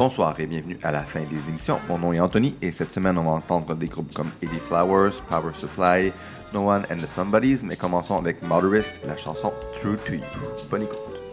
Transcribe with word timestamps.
Bonsoir 0.00 0.40
et 0.40 0.46
bienvenue 0.46 0.78
à 0.82 0.92
la 0.92 1.00
fin 1.00 1.20
des 1.20 1.50
émissions. 1.50 1.78
Mon 1.86 1.98
nom 1.98 2.14
est 2.14 2.20
Anthony 2.20 2.56
et 2.62 2.72
cette 2.72 2.90
semaine 2.90 3.18
on 3.18 3.24
va 3.24 3.32
entendre 3.32 3.74
des 3.74 3.86
groupes 3.86 4.14
comme 4.14 4.30
Eddie 4.40 4.58
Flowers, 4.58 5.20
Power 5.28 5.52
Supply, 5.52 6.10
No 6.54 6.70
One 6.70 6.86
and 6.90 6.96
the 6.96 7.06
Somebodies, 7.06 7.58
mais 7.64 7.76
commençons 7.76 8.16
avec 8.16 8.40
Motorist 8.40 9.02
la 9.06 9.18
chanson 9.18 9.52
True 9.78 9.98
to 10.06 10.14
You. 10.14 10.22
Bonne 10.70 10.84
écoute. 10.84 11.29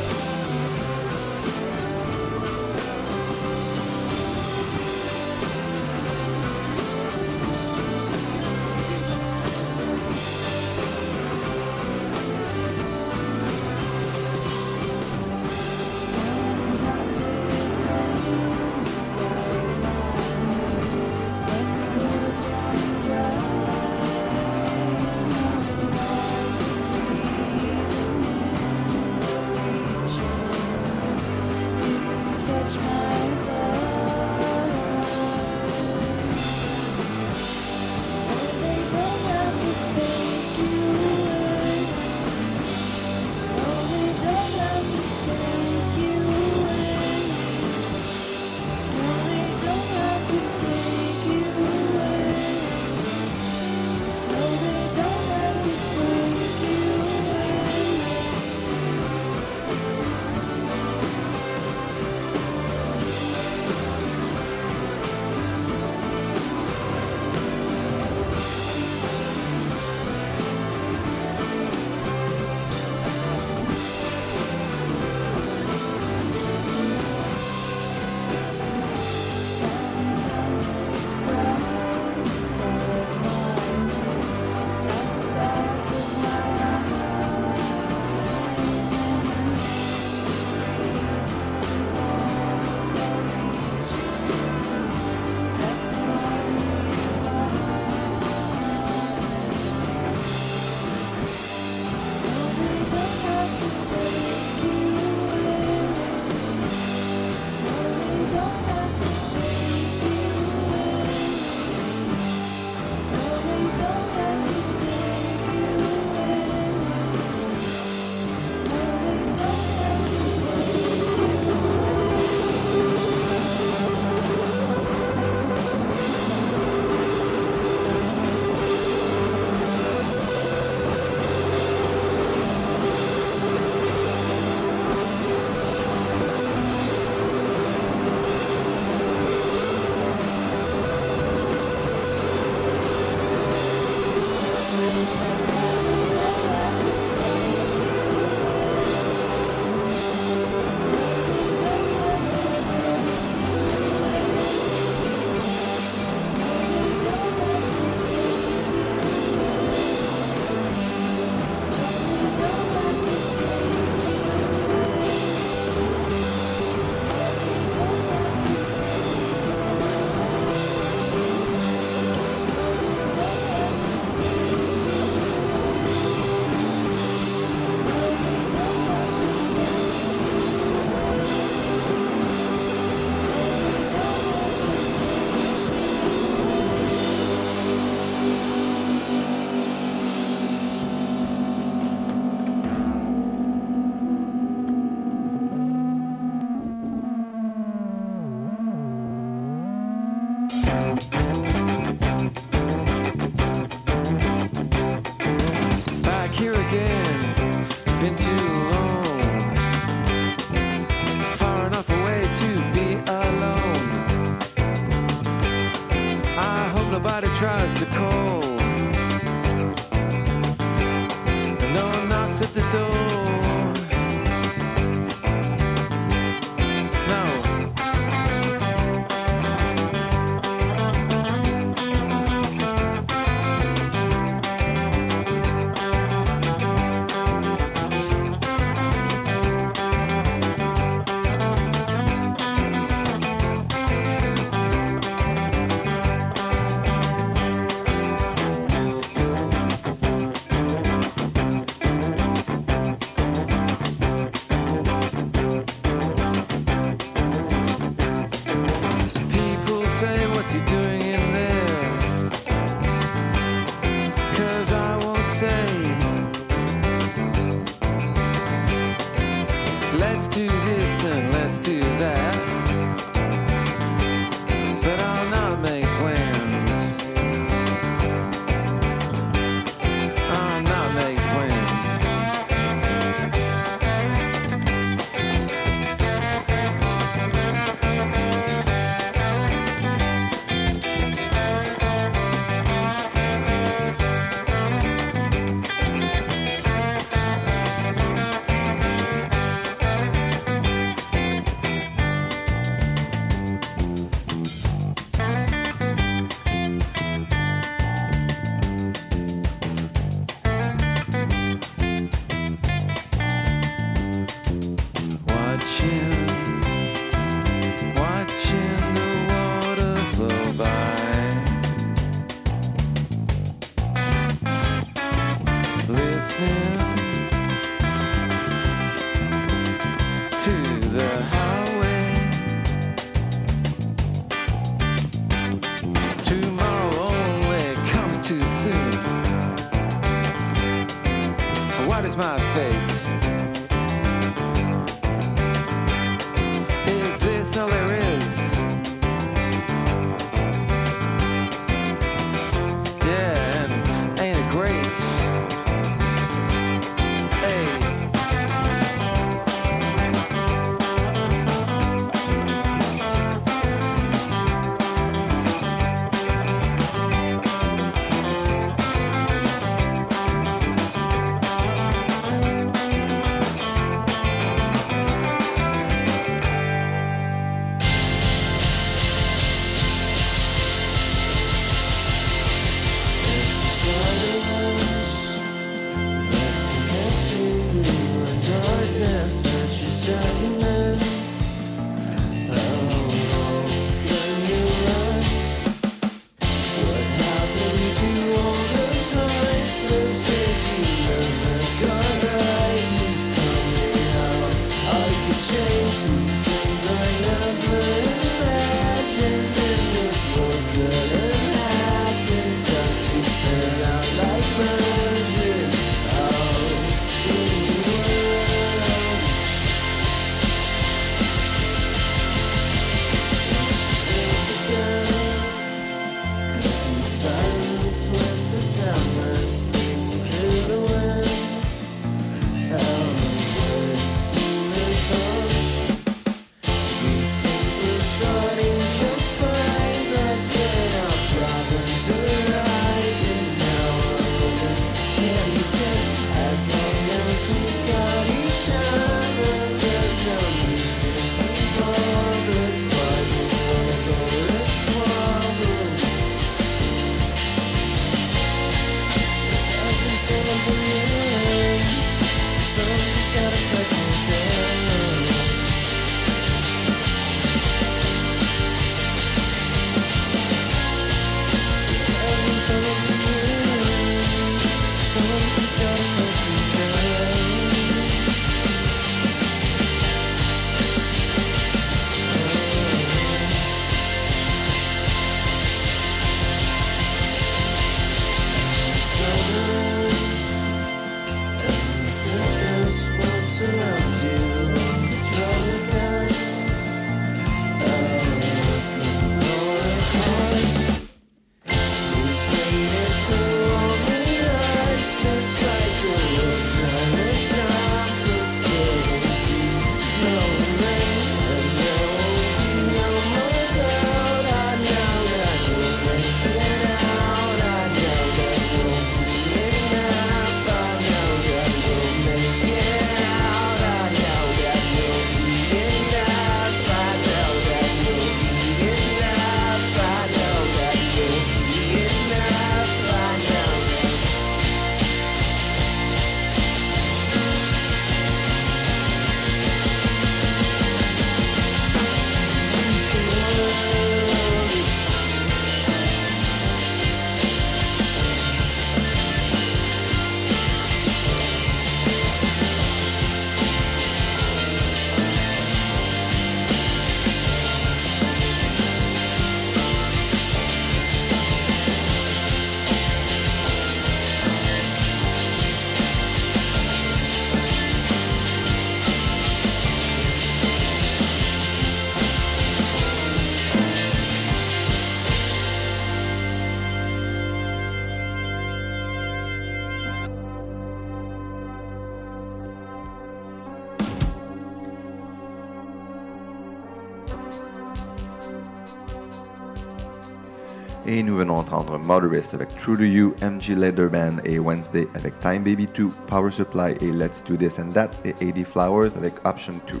et 591.14 591.22
nous 591.22 591.36
venons 591.36 591.58
entendre 591.58 591.96
Motorist 591.96 592.54
avec 592.54 592.74
True 592.76 592.96
to 592.96 593.04
You, 593.04 593.34
MG 593.40 593.76
Leatherman 593.76 594.40
et 594.44 594.58
Wednesday 594.58 595.06
avec 595.14 595.38
Time 595.38 595.62
Baby 595.62 595.86
2, 595.94 596.08
Power 596.26 596.50
Supply 596.50 596.96
et 597.00 597.12
Let's 597.12 597.42
Do 597.44 597.56
This 597.56 597.78
and 597.78 597.90
That 597.90 598.10
et 598.24 598.34
AD 598.42 598.64
Flowers 598.64 599.16
avec 599.16 599.34
Option 599.44 599.74
2. 599.86 600.00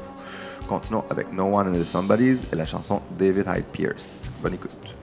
Continuons 0.68 1.04
avec 1.10 1.32
No 1.32 1.44
One 1.44 1.68
and 1.68 1.72
the 1.72 1.84
Somebodies 1.84 2.40
et 2.52 2.56
la 2.56 2.64
chanson 2.64 3.00
David 3.16 3.44
Hyde 3.46 3.66
Pierce. 3.66 4.24
Bonne 4.42 4.54
écoute. 4.54 4.93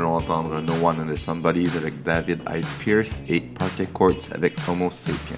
allons 0.00 0.16
entendre 0.16 0.60
No 0.62 0.72
One 0.82 0.98
and 1.00 1.14
the 1.14 1.16
Somebodies 1.16 1.76
avec 1.76 2.02
David 2.02 2.42
Hyde 2.50 2.66
Pierce 2.78 3.22
et 3.28 3.40
Party 3.40 3.86
Courts 3.86 4.30
avec 4.34 4.54
Homo 4.66 4.90
Sapiens. 4.90 5.36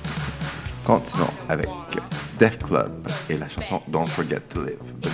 Continuons 0.85 1.33
avec 1.49 1.69
Death 2.39 2.63
Club 2.63 3.09
et 3.29 3.39
la 3.39 3.49
chanson 3.49 3.81
Don't 3.89 4.07
Forget 4.07 4.41
to 4.51 4.63
Live. 4.63 5.12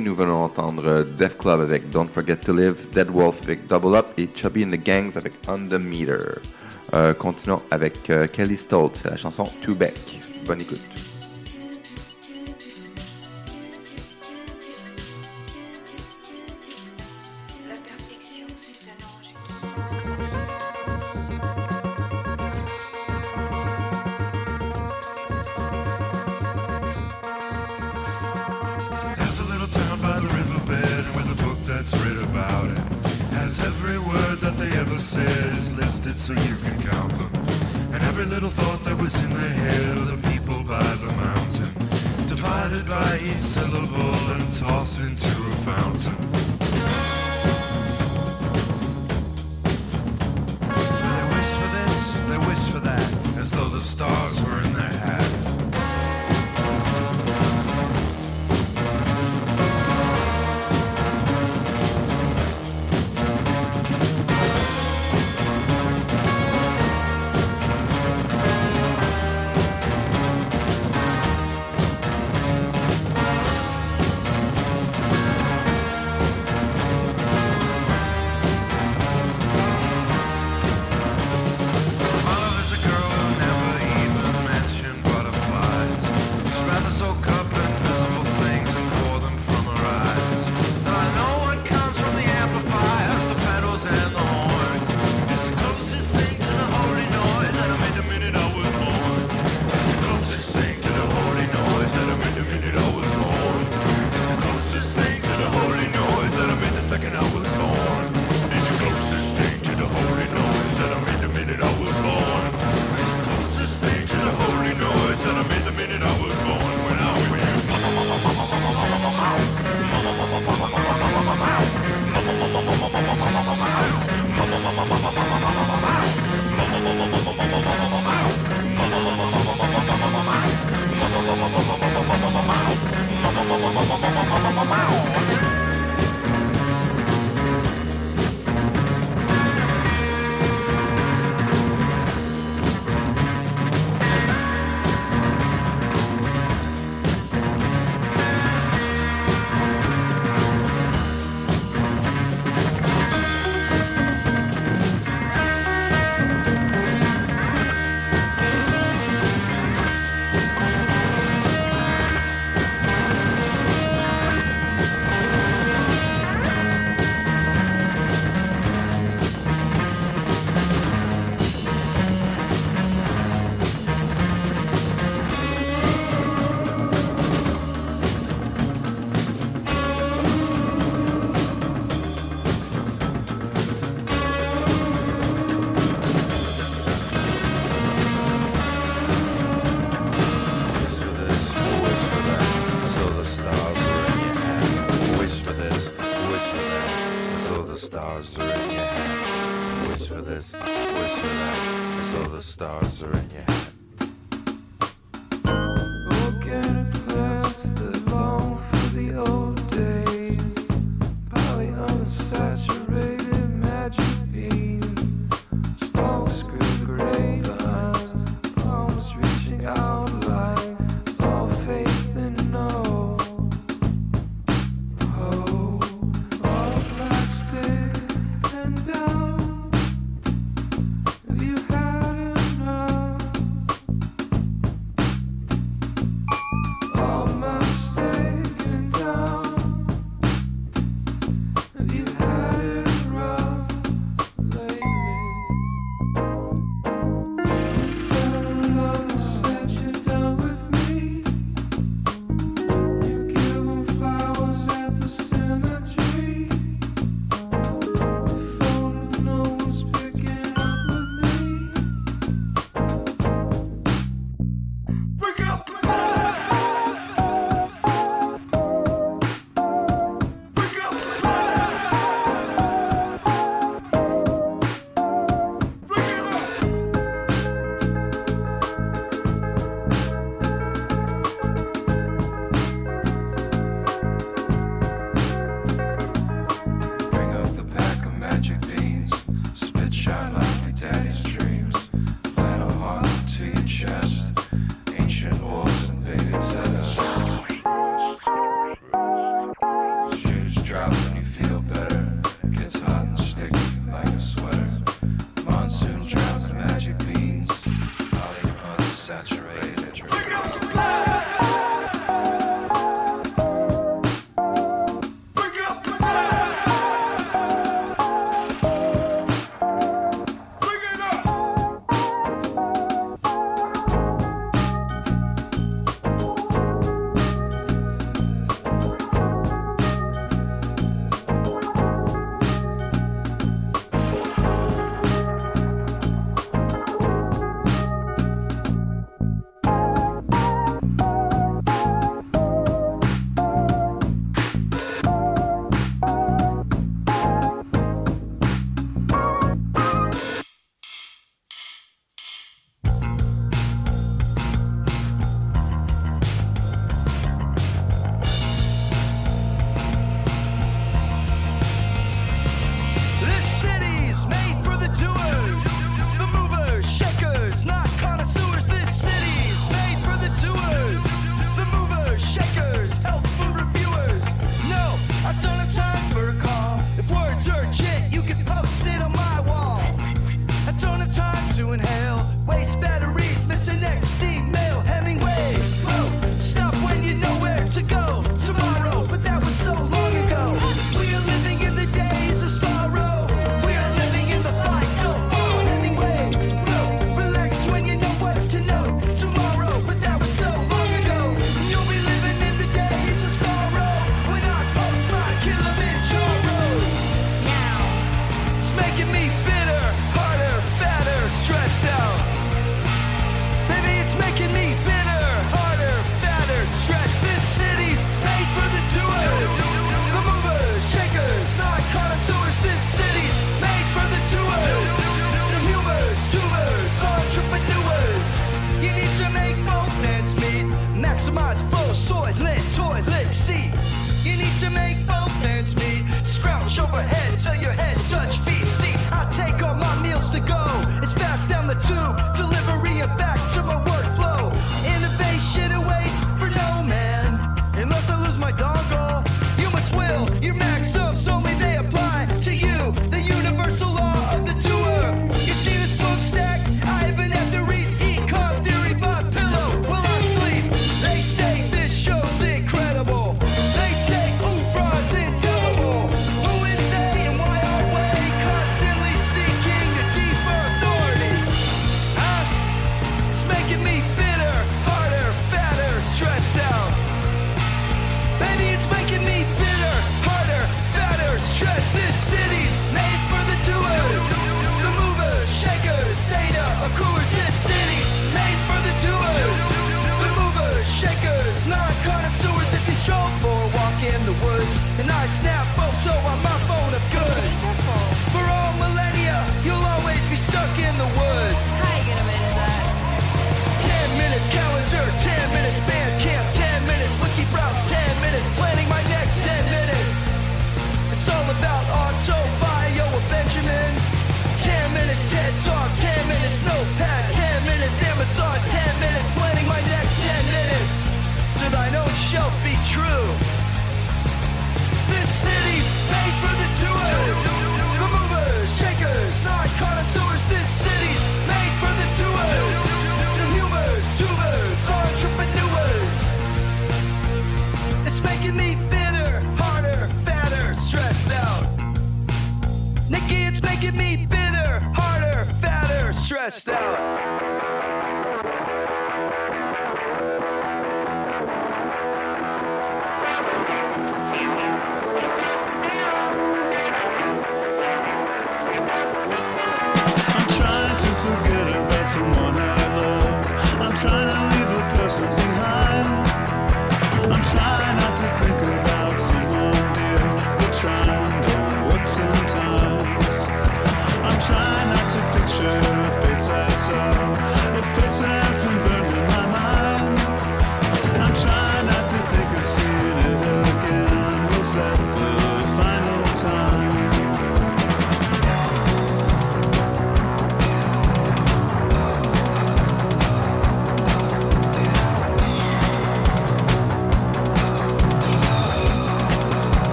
Nous 0.00 0.14
venons 0.14 0.42
entendre 0.42 1.04
Def 1.16 1.38
Club 1.38 1.60
avec 1.60 1.90
Don't 1.90 2.06
Forget 2.06 2.36
to 2.36 2.52
Live, 2.52 2.88
Dead 2.92 3.08
Wolf 3.08 3.40
avec 3.42 3.66
Double 3.66 3.96
Up 3.96 4.06
et 4.16 4.28
Chubby 4.34 4.64
and 4.64 4.68
the 4.68 4.76
Gangs 4.76 5.10
avec 5.16 5.32
On 5.48 5.58
the 5.58 5.74
Meter. 5.74 6.40
Euh, 6.94 7.12
continuons 7.14 7.60
avec 7.70 8.08
euh, 8.10 8.26
Kelly 8.26 8.56
Stoltz, 8.56 9.04
la 9.04 9.16
chanson 9.16 9.44
Too 9.62 9.74
Back. 9.74 10.20
Bonne 10.46 10.60
écoute. 10.60 11.07
so 36.28 36.34
you 36.34 36.56
can 36.56 36.78
count 36.82 37.10
them. 37.14 37.32
And 37.94 38.02
every 38.04 38.26
little 38.26 38.50
thought 38.50 38.84
that 38.84 38.98
was 38.98 39.14
in 39.24 39.30
the 39.30 39.48
head 39.64 39.96
of 39.96 40.06
the 40.12 40.28
people 40.28 40.62
by 40.62 40.84
the 41.04 41.10
mountain, 41.24 41.72
divided 42.28 42.86
by 42.86 43.16
each 43.16 43.40
syllable 43.40 44.14
and 44.32 44.42
tossed 44.52 45.00
into 45.00 45.27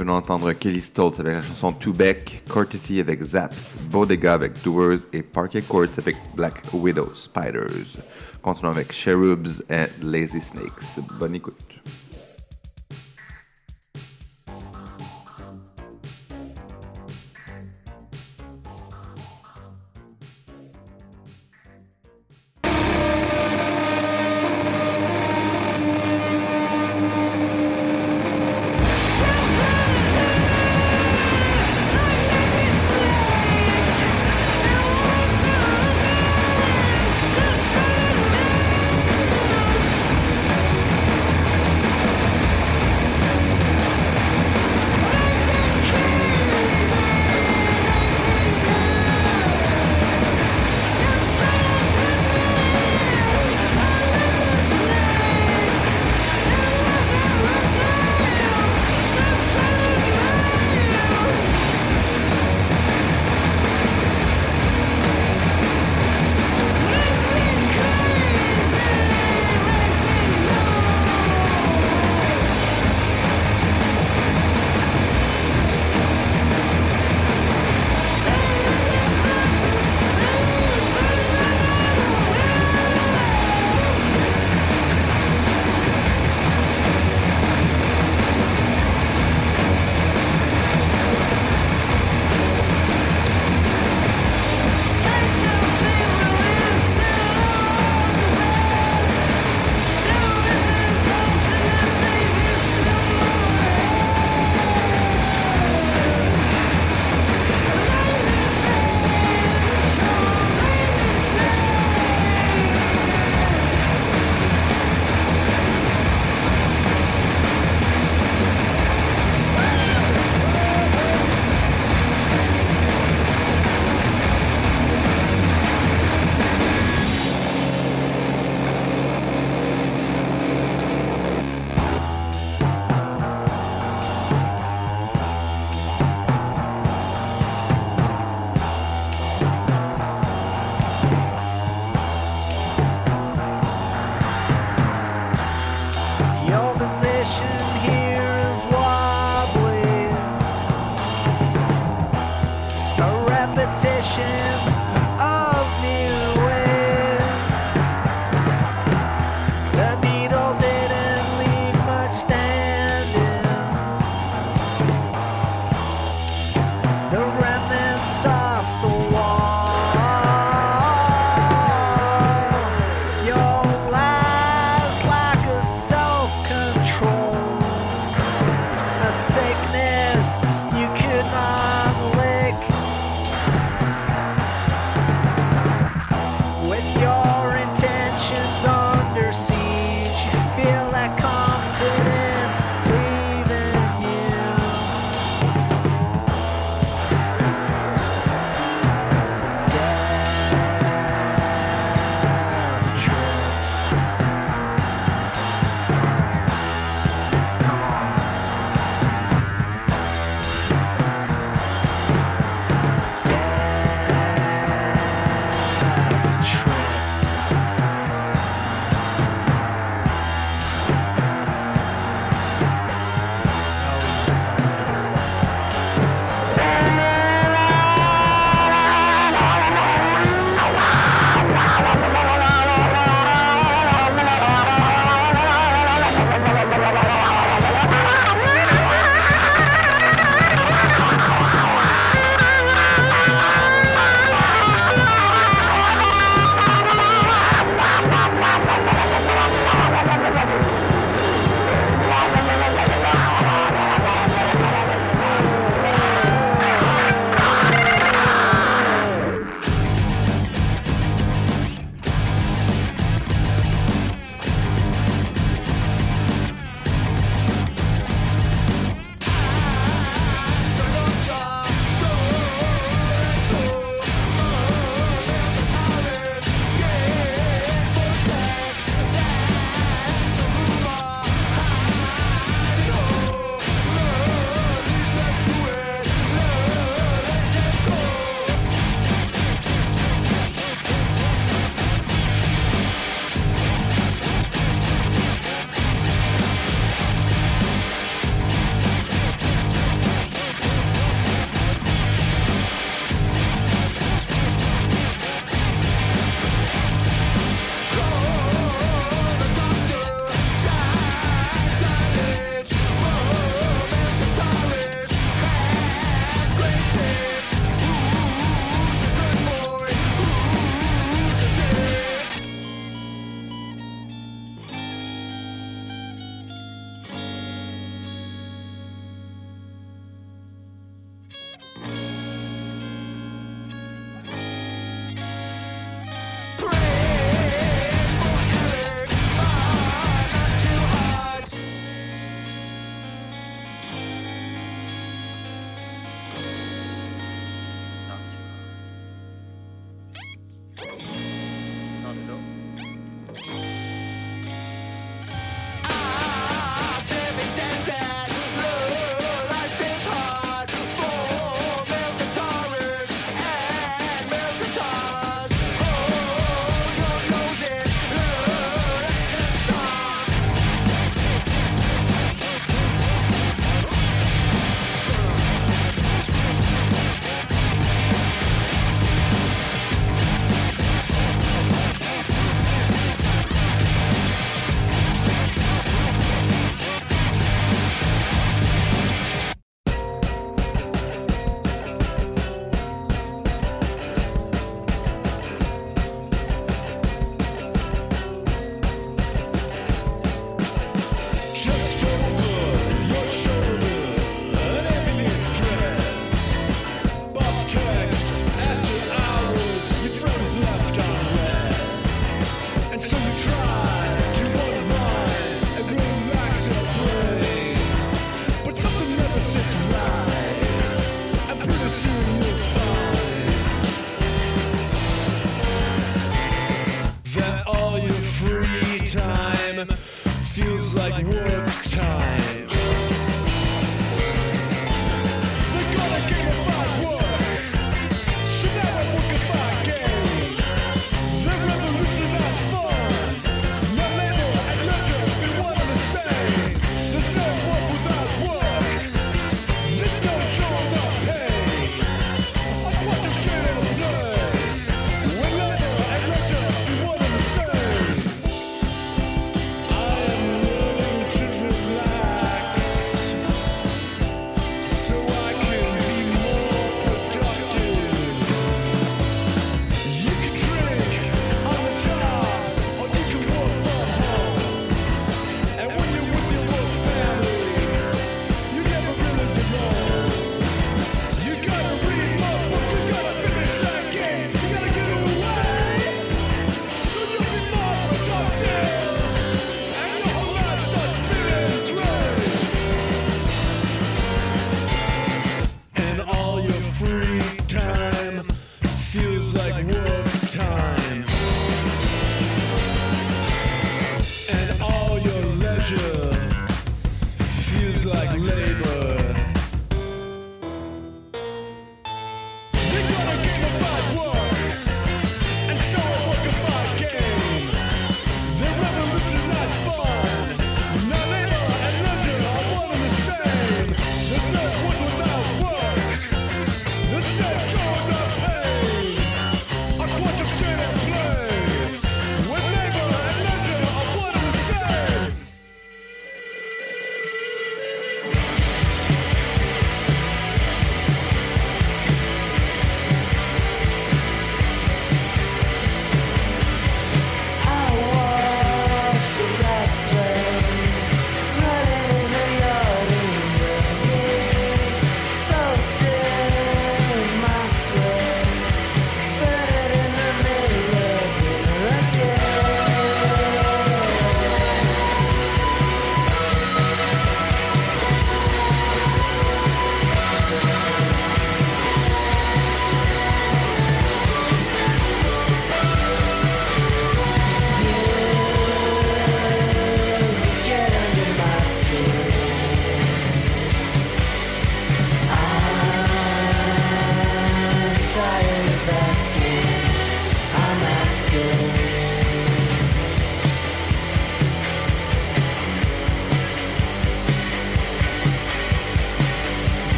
venons 0.00 0.14
entendre 0.14 0.50
Kelly 0.54 0.80
Stoltz 0.80 1.20
avec 1.20 1.34
la 1.34 1.42
chanson 1.42 1.72
Two 1.72 1.92
Back, 1.92 2.42
Courtesy 2.48 3.00
avec 3.00 3.22
Zaps, 3.22 3.76
Bodega 3.90 4.32
avec 4.32 4.62
Doers 4.62 5.00
et 5.12 5.22
Parquet 5.22 5.60
Courts 5.60 5.98
avec 5.98 6.16
Black 6.34 6.54
Widow 6.72 7.12
Spiders. 7.14 8.00
Continuons 8.40 8.72
avec 8.72 8.92
Cherubs 8.92 9.62
et 9.68 9.84
Lazy 10.02 10.40
Snakes. 10.40 11.04
Bonne 11.18 11.34
écoute. 11.34 11.69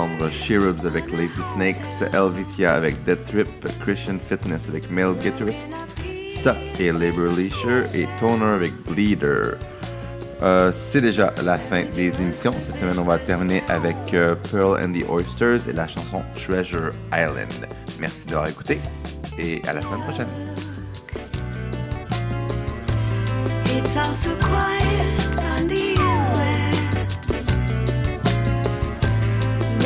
entendre 0.00 0.86
avec 0.86 1.10
Lazy 1.12 1.42
Snakes, 1.54 2.02
Helvetia 2.12 2.74
avec 2.74 3.02
Dead 3.04 3.22
Trip, 3.24 3.48
Christian 3.80 4.18
Fitness 4.18 4.66
avec 4.68 4.90
Male 4.90 5.14
Guitarist, 5.16 5.68
Stop 6.40 6.56
et 6.78 6.90
Labor 6.90 7.32
Leisure 7.36 7.84
et 7.94 8.06
Toner 8.18 8.44
avec 8.44 8.72
Bleeder. 8.88 9.58
Euh, 10.42 10.72
c'est 10.72 11.02
déjà 11.02 11.34
la 11.44 11.58
fin 11.58 11.82
des 11.94 12.18
émissions. 12.22 12.54
Cette 12.66 12.78
semaine, 12.80 12.98
on 12.98 13.04
va 13.04 13.18
terminer 13.18 13.62
avec 13.68 13.96
euh, 14.14 14.34
Pearl 14.50 14.82
and 14.82 14.92
the 14.92 15.04
Oysters 15.10 15.68
et 15.68 15.72
la 15.74 15.86
chanson 15.86 16.22
Treasure 16.32 16.92
Island. 17.12 17.68
Merci 17.98 18.24
d'avoir 18.24 18.48
écouté 18.48 18.78
et 19.38 19.60
à 19.68 19.74
la 19.74 19.82
semaine 19.82 20.00
prochaine. 20.00 20.28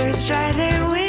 tears 0.05 0.27
dry 0.27 0.53
their 0.53 0.87
wings. 0.89 1.04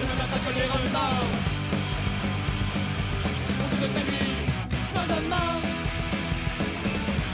je 0.00 0.04
me 0.06 0.14
bats 0.16 0.34
à 0.34 0.38
soigner 0.38 0.62
un 0.62 0.84
mort. 0.96 1.28
Au 3.60 3.66
bout 3.68 3.80
de 3.82 3.88
sa 3.94 4.02
nuit, 4.08 4.32
seulement. 4.94 5.52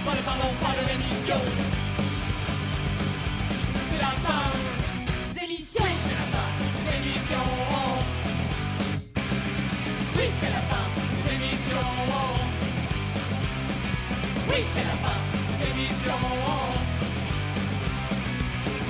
Pas 0.05 0.15
de 0.17 0.23
pardon, 0.29 0.51
pas 0.61 0.75
de 0.79 0.83
démission. 0.91 1.41
C'est 3.89 4.01
la 4.07 4.13
fin 4.25 4.47
des 5.35 5.47
missions. 5.47 5.85
Oui, 5.85 5.95
c'est 6.07 6.19
la 6.21 6.27
fin 6.35 6.49
des 6.87 6.99
missions. 7.07 7.53
Oui, 10.17 10.27
c'est 10.41 10.53
la 10.57 10.63
fin 10.71 10.87
des 11.29 11.39
missions. 11.45 11.93
Oui, 14.49 14.61
c'est 14.73 14.87
la 14.91 14.97
fin 15.05 15.19
des 15.61 15.73
missions. 15.81 16.27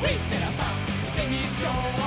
Oui, 0.03 0.13
c'est 0.29 0.41
la 0.41 0.51
fin 0.59 0.73
des 1.17 1.27
missions. 1.29 2.06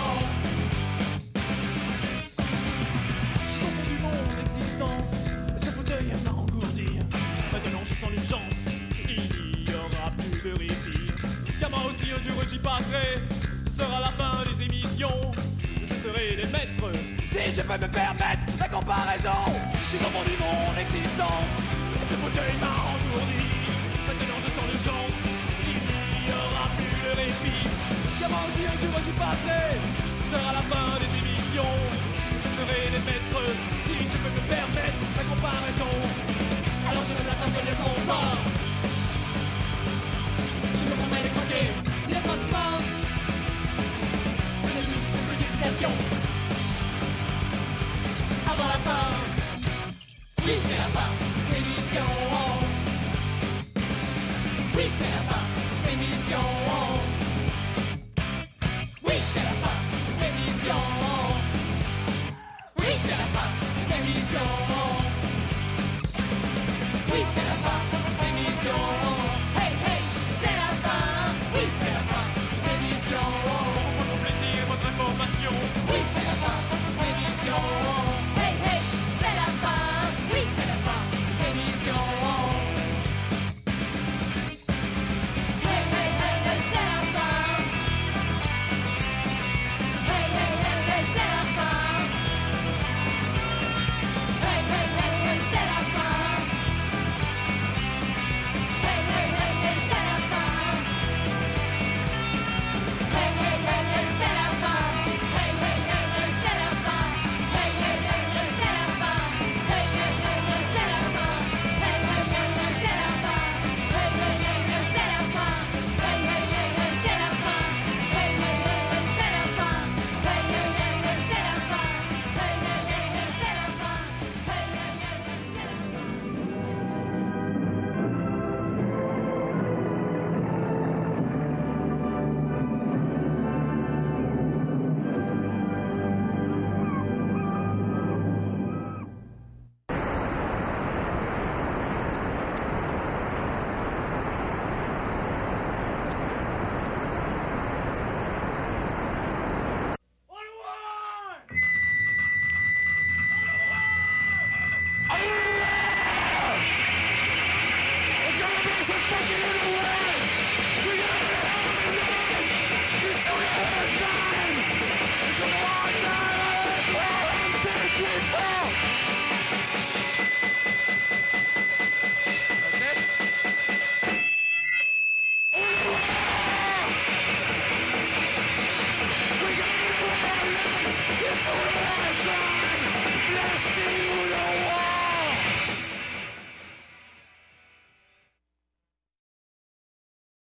Et 17.50 17.52
je 17.52 17.64
peux 17.64 17.82
me 17.82 17.90
permettre 17.90 18.46
la 18.60 18.68
comparaison. 18.68 19.42
J'ai 19.90 19.98
confondu 19.98 20.38
mon 20.38 20.70
existence. 20.78 21.50
Et 21.98 22.06
ce 22.06 22.16
fauteuil 22.22 22.54
m'a 22.62 22.78
entourdi 22.94 23.42
Maintenant 24.06 24.38
je 24.46 24.50
sens 24.54 24.66
l'urgence 24.70 25.18
Il 25.66 25.82
n'y 25.82 26.30
aura 26.30 26.70
plus 26.78 27.02
de 27.02 27.12
répit. 27.18 27.66
Car 28.22 28.30
moi 28.30 28.46
aussi 28.46 28.70
un 28.70 28.78
jour 28.78 28.94
j'y 29.02 29.14
passerai. 29.18 29.82
Ce 29.82 30.26
sera 30.30 30.54
la 30.54 30.64
fin 30.70 30.94
des 31.02 31.10
émissions. 31.10 31.74
Je 32.38 32.50
serai 32.54 32.82
les 32.94 33.02
maîtres 33.02 33.46
Si 33.82 33.98
je 33.98 34.18
peux 34.22 34.34
me 34.38 34.44
permettre 34.46 35.02
la 35.18 35.26
comparaison. 35.26 35.94
Alors 36.86 37.02
je 37.02 37.14
me 37.18 37.24
la 37.26 37.34
place 37.34 37.56
de 37.66 38.59